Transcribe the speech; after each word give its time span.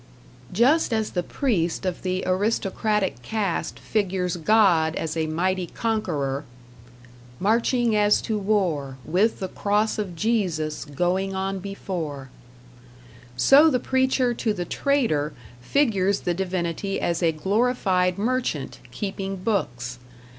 Just 0.51 0.91
as 0.91 1.11
the 1.11 1.21
priest 1.21 1.85
of 1.85 2.01
the 2.01 2.23
aristocratic 2.25 3.21
caste 3.21 3.77
figures 3.77 4.35
God 4.35 4.95
as 4.95 5.15
a 5.15 5.27
mighty 5.27 5.67
Conqueror 5.67 6.43
Marching 7.39 7.95
as 7.95 8.19
to 8.23 8.39
war 8.39 8.97
With 9.05 9.37
the 9.39 9.47
cross 9.47 9.99
of 9.99 10.15
Jesus 10.15 10.85
Going 10.85 11.35
on 11.35 11.59
before 11.59 12.31
so 13.37 13.69
the 13.69 13.79
preacher 13.79 14.33
to 14.33 14.53
the 14.53 14.65
trader 14.65 15.33
figures 15.61 16.21
the 16.21 16.33
divinity 16.33 16.99
as 16.99 17.21
a 17.21 17.31
glorified 17.31 18.17
Merchant 18.17 18.79
keeping 18.89 19.35
books. 19.35 19.99